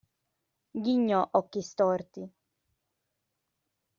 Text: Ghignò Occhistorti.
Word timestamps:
Ghignò 0.83 1.19
Occhistorti. 1.39 2.23